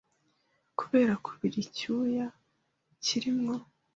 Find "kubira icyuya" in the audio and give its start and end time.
1.25-2.25